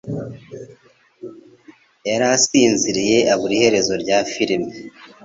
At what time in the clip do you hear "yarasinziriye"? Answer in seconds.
2.09-3.17